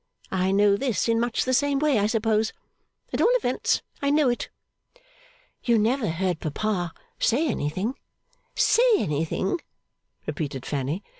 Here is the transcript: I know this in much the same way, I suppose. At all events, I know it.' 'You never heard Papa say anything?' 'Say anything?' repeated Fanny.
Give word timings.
I 0.31 0.49
know 0.51 0.77
this 0.77 1.07
in 1.07 1.19
much 1.19 1.45
the 1.45 1.53
same 1.53 1.77
way, 1.77 1.99
I 1.99 2.07
suppose. 2.07 2.53
At 3.13 3.21
all 3.21 3.29
events, 3.33 3.83
I 4.01 4.09
know 4.09 4.29
it.' 4.29 4.49
'You 5.63 5.77
never 5.77 6.09
heard 6.09 6.39
Papa 6.39 6.91
say 7.19 7.47
anything?' 7.47 7.93
'Say 8.55 8.81
anything?' 8.97 9.61
repeated 10.25 10.65
Fanny. 10.65 11.03